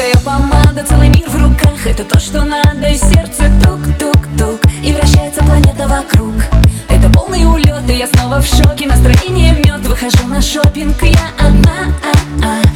Яркая 0.00 0.24
помада, 0.24 0.82
целый 0.82 1.08
мир 1.10 1.28
в 1.28 1.36
руках. 1.36 1.86
Это 1.86 2.04
то, 2.04 2.18
что 2.18 2.42
надо, 2.42 2.88
и 2.88 2.96
сердце 2.96 3.50
тук-тук-тук. 3.62 4.58
И 4.82 4.94
вращается 4.94 5.44
планета 5.44 5.86
вокруг. 5.86 6.32
Это 6.88 7.10
полный 7.10 7.44
улет, 7.44 7.82
и 7.90 7.98
я 7.98 8.06
снова 8.06 8.40
в 8.40 8.46
шоке. 8.46 8.86
Настроение 8.86 9.52
мед, 9.52 9.86
выхожу 9.86 10.26
на 10.26 10.40
шопинг. 10.40 11.02
Я 11.02 11.28
одна, 11.38 11.92
а 12.02 12.16
-а, 12.40 12.69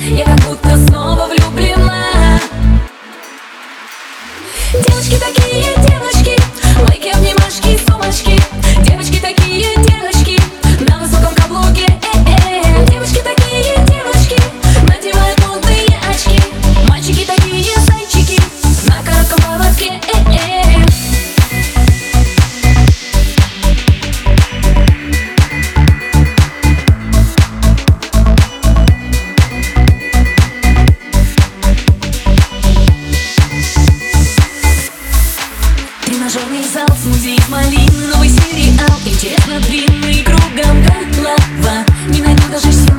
длинный 39.60 40.22
Кругом 40.22 40.82
голова, 40.82 41.84
не 42.08 42.20
найду 42.20 42.42
даже 42.50 42.72
сил 42.72 42.94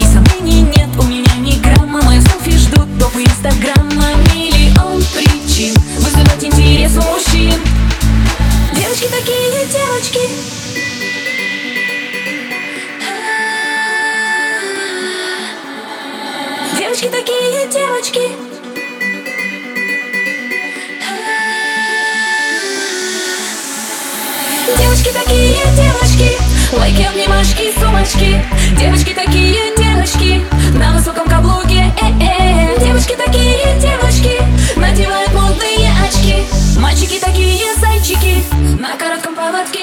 И 0.00 0.04
сомнений 0.04 0.62
нет, 0.62 0.88
у 0.98 1.02
меня 1.02 1.34
ни 1.36 1.58
грамма. 1.58 2.02
Мои 2.02 2.20
селфи 2.20 2.56
ждут 2.56 2.88
топы 2.98 3.22
инстаграма. 3.22 4.14
Миллион 4.34 5.02
причин 5.14 5.74
вызывать 5.98 6.44
интерес 6.44 6.94
мужчин. 6.96 7.60
Девочки 8.74 9.08
такие, 9.08 9.66
девочки. 9.66 10.20
Девочки 16.78 17.08
такие, 17.08 17.68
Девочки 17.72 18.51
девочки 25.76 26.38
Лайки, 26.72 27.02
обнимашки, 27.02 27.72
сумочки. 27.78 28.42
Девочки 28.78 29.12
такие 29.12 29.76
девочки 29.76 30.42
На 30.78 30.92
высоком 30.92 31.26
каблуке, 31.28 31.92
э-э 32.00 32.78
Девочки 32.78 33.14
такие 33.14 33.78
девочки 33.80 34.38
Надевают 34.76 35.32
модные 35.34 35.90
очки. 36.04 36.44
Мальчики 36.78 37.18
такие 37.20 37.74
зайчики 37.76 38.44
На 38.80 38.96
коротком 38.96 39.34
поводке. 39.34 39.81